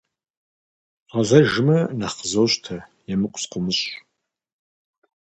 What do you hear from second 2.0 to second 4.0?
къызощтэ, емыкӀу сыкъыумыщӀ.